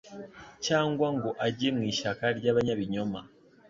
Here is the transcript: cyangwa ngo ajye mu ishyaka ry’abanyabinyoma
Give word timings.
cyangwa 0.65 1.07
ngo 1.15 1.29
ajye 1.47 1.67
mu 1.75 1.81
ishyaka 1.91 2.23
ry’abanyabinyoma 2.37 3.19